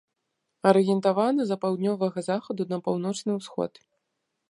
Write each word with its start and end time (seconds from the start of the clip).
Арыентавана 0.69 1.47
за 1.51 1.59
паўднёвага 1.65 2.19
захаду 2.31 2.69
на 2.75 2.83
паўночны 2.89 3.31
усход. 3.41 3.71